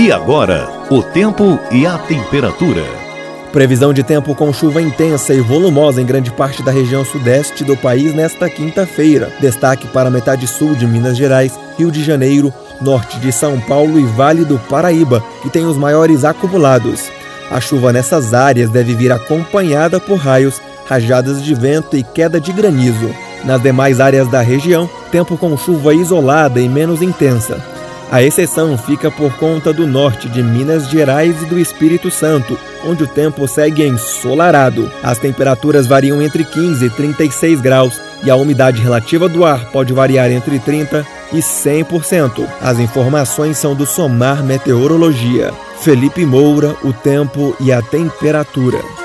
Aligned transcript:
E 0.00 0.10
agora, 0.10 0.66
o 0.88 1.02
tempo 1.02 1.58
e 1.70 1.86
a 1.86 1.98
temperatura. 1.98 2.82
Previsão 3.52 3.92
de 3.92 4.02
tempo 4.02 4.34
com 4.34 4.50
chuva 4.50 4.80
intensa 4.80 5.34
e 5.34 5.42
volumosa 5.42 6.00
em 6.00 6.06
grande 6.06 6.30
parte 6.30 6.62
da 6.62 6.72
região 6.72 7.04
sudeste 7.04 7.62
do 7.64 7.76
país 7.76 8.14
nesta 8.14 8.48
quinta-feira. 8.48 9.30
Destaque 9.40 9.86
para 9.88 10.08
a 10.08 10.10
metade 10.10 10.46
sul 10.46 10.74
de 10.74 10.86
Minas 10.86 11.18
Gerais, 11.18 11.52
Rio 11.76 11.90
de 11.90 12.02
Janeiro, 12.02 12.50
norte 12.80 13.18
de 13.18 13.30
São 13.30 13.60
Paulo 13.60 14.00
e 14.00 14.04
Vale 14.06 14.42
do 14.46 14.58
Paraíba, 14.58 15.22
que 15.42 15.50
tem 15.50 15.66
os 15.66 15.76
maiores 15.76 16.24
acumulados. 16.24 17.10
A 17.50 17.60
chuva 17.60 17.92
nessas 17.92 18.32
áreas 18.32 18.70
deve 18.70 18.94
vir 18.94 19.12
acompanhada 19.12 20.00
por 20.00 20.16
raios, 20.16 20.62
rajadas 20.86 21.42
de 21.42 21.54
vento 21.54 21.94
e 21.94 22.02
queda 22.02 22.40
de 22.40 22.54
granizo. 22.54 23.14
Nas 23.44 23.60
demais 23.60 24.00
áreas 24.00 24.28
da 24.28 24.40
região, 24.40 24.88
tempo 25.12 25.36
com 25.36 25.54
chuva 25.58 25.92
isolada 25.92 26.58
e 26.58 26.70
menos 26.70 27.02
intensa. 27.02 27.62
A 28.10 28.20
exceção 28.20 28.76
fica 28.76 29.08
por 29.08 29.32
conta 29.36 29.72
do 29.72 29.86
norte 29.86 30.28
de 30.28 30.42
Minas 30.42 30.88
Gerais 30.88 31.40
e 31.42 31.46
do 31.46 31.56
Espírito 31.56 32.10
Santo, 32.10 32.58
onde 32.84 33.04
o 33.04 33.06
tempo 33.06 33.46
segue 33.46 33.86
ensolarado. 33.86 34.90
As 35.00 35.16
temperaturas 35.16 35.86
variam 35.86 36.20
entre 36.20 36.42
15 36.42 36.86
e 36.86 36.90
36 36.90 37.60
graus 37.60 38.00
e 38.24 38.30
a 38.30 38.34
umidade 38.34 38.82
relativa 38.82 39.28
do 39.28 39.44
ar 39.44 39.70
pode 39.70 39.92
variar 39.92 40.28
entre 40.30 40.58
30 40.58 41.06
e 41.32 41.38
100%. 41.38 42.48
As 42.60 42.80
informações 42.80 43.56
são 43.56 43.76
do 43.76 43.86
Somar 43.86 44.42
Meteorologia. 44.42 45.54
Felipe 45.80 46.26
Moura, 46.26 46.74
o 46.82 46.92
tempo 46.92 47.56
e 47.60 47.72
a 47.72 47.80
temperatura. 47.80 48.99